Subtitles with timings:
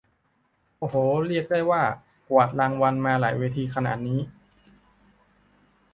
[0.79, 0.95] โอ้โห
[1.27, 1.83] เรียกได้ว่า
[2.29, 4.19] กวาดรางวัลมาหลายเวทีขนาดนี้